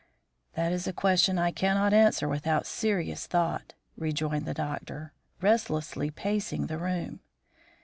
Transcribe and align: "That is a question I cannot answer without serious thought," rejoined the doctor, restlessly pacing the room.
"That 0.53 0.71
is 0.71 0.87
a 0.87 0.93
question 0.93 1.37
I 1.37 1.51
cannot 1.51 1.93
answer 1.93 2.27
without 2.27 2.65
serious 2.65 3.27
thought," 3.27 3.75
rejoined 3.95 4.45
the 4.47 4.53
doctor, 4.55 5.13
restlessly 5.41 6.09
pacing 6.09 6.65
the 6.65 6.79
room. 6.79 7.19